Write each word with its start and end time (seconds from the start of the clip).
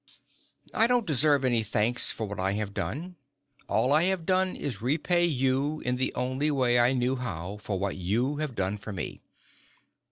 I 0.73 0.87
don't 0.87 1.05
deserve 1.05 1.45
any 1.45 1.61
thanks 1.61 2.09
for 2.09 2.25
what 2.25 2.39
I 2.39 2.53
have 2.53 2.73
done. 2.73 3.17
All 3.69 3.93
I 3.93 4.05
have 4.05 4.25
done 4.25 4.55
is 4.55 4.81
repay 4.81 5.25
you 5.27 5.79
in 5.81 5.97
the 5.97 6.11
only 6.15 6.49
way 6.49 6.79
I 6.79 6.91
knew 6.93 7.17
how 7.17 7.57
for 7.57 7.77
what 7.77 7.97
you 7.97 8.37
have 8.37 8.55
done 8.55 8.79
for 8.79 8.91
me. 8.91 9.21